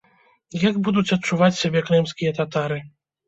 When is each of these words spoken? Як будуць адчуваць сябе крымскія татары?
Як 0.69 0.77
будуць 0.87 1.13
адчуваць 1.17 1.51
сябе 1.59 1.85
крымскія 1.91 2.31
татары? 2.39 2.81